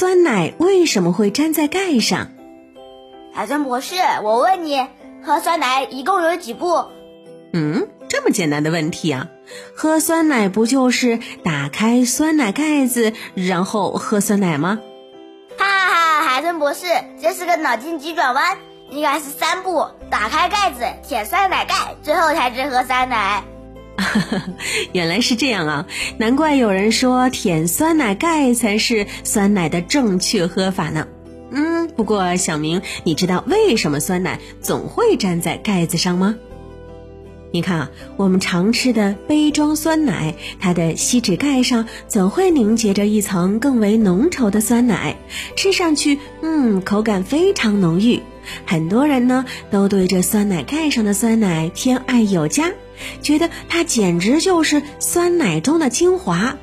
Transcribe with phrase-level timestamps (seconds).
[0.00, 2.28] 酸奶为什么会粘在盖上？
[3.34, 4.86] 海森博士，我问你，
[5.22, 6.86] 喝酸奶一共有几步？
[7.52, 9.28] 嗯，这么简单的问题啊！
[9.76, 14.80] 喝酸奶不就是打开酸奶盖子，然后喝酸奶吗？
[15.58, 16.86] 哈哈哈，海森博士，
[17.20, 18.56] 这是个脑筋急转弯，
[18.88, 23.44] 应该是三步：打开盖子，舔酸奶盖，最后才是喝酸奶。
[24.92, 25.86] 原来是这样啊！
[26.18, 31.06] 难怪有人说舔酸奶盖才是酸奶的正确喝法呢。
[31.52, 36.36] 嗯，不过小明，你知道为什么酸奶总会粘在盖子上吗？
[37.52, 45.16] 你看啊，我们常吃的杯装酸奶，它的锡纸盖上总会凝结着一层更为浓稠的酸奶，
[45.56, 48.22] 吃上去，嗯，口感非常浓郁。
[48.66, 52.72] 很多人呢都对这酸奶盖上的酸奶偏爱有加，
[53.20, 56.56] 觉得它简直就是酸奶中的精华。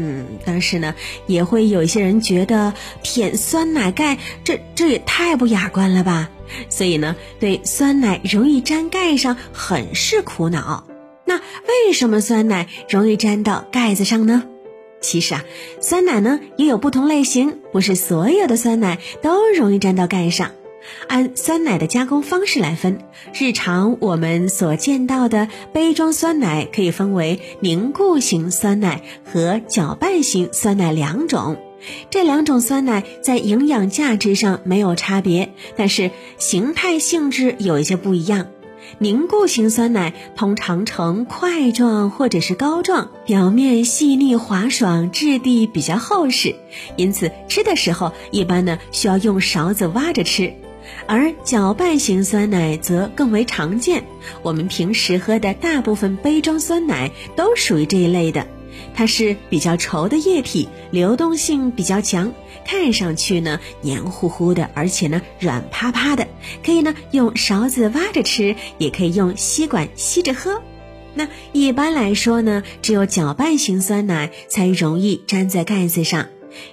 [0.00, 0.94] 嗯，但是呢，
[1.26, 6.30] 也会有一些人觉得舔酸奶盖，这这也太不雅观了吧。
[6.70, 10.84] 所以呢，对酸奶容易粘盖上很是苦恼。
[11.24, 14.44] 那为什么酸奶容易粘到盖子上呢？
[15.00, 15.44] 其实啊，
[15.80, 20.52] 酸奶呢也有不同类型，不是所有的酸奶都容易粘到盖上。
[21.06, 22.98] 按酸奶的加工方式来分，
[23.34, 31.56] 日常我们所见到的杯装酸奶可以分为凝固型酸奶和搅拌型酸奶两种。
[32.10, 38.48] 这两种酸奶在营养价值上没有差别，但是形态性质有一些不一样。
[38.98, 46.56] 凝固型酸奶通常呈块状或者是膏状，表面细腻滑爽，质地比较厚实，
[46.96, 50.54] 因此吃的时候一般呢需要用勺子挖着吃。
[51.06, 54.04] 而搅拌型酸奶则更为常见，
[54.42, 58.46] 我们平时喝的大部分杯装酸奶都属于这一类的。
[58.94, 62.32] 它是比较稠的液体，流动性比较强，
[62.64, 66.28] 看上去呢黏糊糊的，而且呢软趴趴的，
[66.64, 70.62] 可以呢用勺子挖着吃，也可以用吸管吸着喝。
[71.14, 76.28] 那一般来说呢，只有搅拌型酸奶才容易粘在盖子上。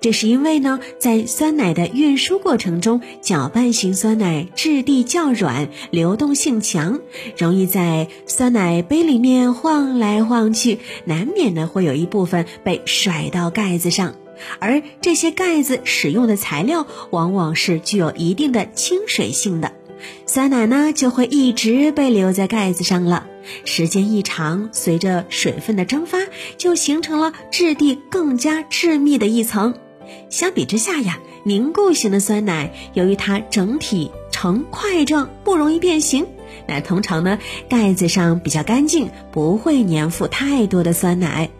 [0.00, 7.00] 这是因为呢，在酸奶的运输过程中，搅拌型酸奶质地较软，流动性强，
[7.36, 14.14] 容易在酸奶杯里面晃来晃去，难免呢会有一部分被甩到盖子上。
[14.58, 19.72] 而这些盖子使用的材料往往是具有一定的亲水性的，
[20.26, 23.26] 酸奶呢就会一直被留在盖子上了。
[23.64, 26.18] 时间一长，随着水分的蒸发，
[26.56, 29.74] 就形成了质地更加致密的一层。
[30.28, 36.26] 相比之下呀，凝固型的酸奶由于它整体呈块状，不容易变形，
[36.66, 37.38] 那通常呢
[37.68, 41.50] 盖子上比较干净，不会粘附太多的酸奶。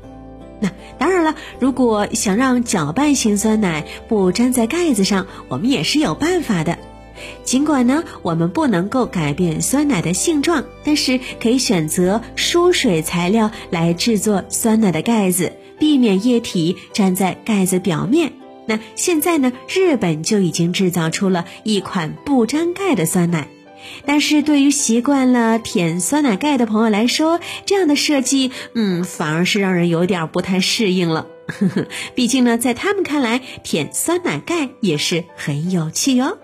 [0.61, 6.78] 那当然了，如果想让搅拌型酸奶不粘在盖子上，我们也是有办法的。
[7.45, 18.33] 尽管呢，我们不能够改变酸奶的性状，但是可以选择疏水材料来制作酸奶的盖子，避免液体粘在盖子表面。
[18.67, 23.49] 那现在呢，日本就已经制造出了一款不粘盖的酸奶，
[24.07, 31.27] 但是对于习惯了舔酸奶盖的朋友来说，这样的设计，嗯，反而是让人有点不太适应了。
[32.15, 36.39] 毕竟呢，在他们看来，舔酸奶盖也是很有趣哟。